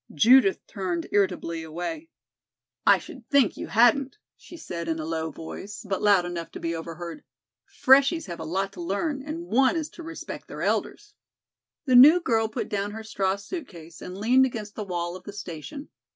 [0.15, 2.09] Judith turned irritably away.
[2.87, 6.59] "I should think you hadn't," she said in a low voice, but loud enough to
[6.59, 7.23] be overheard.
[7.67, 11.13] "Freshies have a lot to learn and one is to respect their elders."
[11.85, 15.23] The new girl put down her straw suit case and leaned against the wall of
[15.23, 15.89] the station.